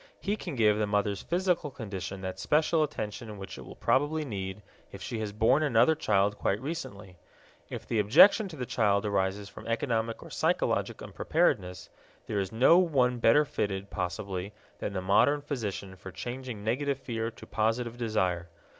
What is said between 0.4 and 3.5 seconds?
give the mother's physical condition that special attention